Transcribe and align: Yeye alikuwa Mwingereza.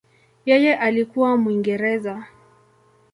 Yeye 0.45 0.73
alikuwa 0.75 1.37
Mwingereza. 1.37 2.27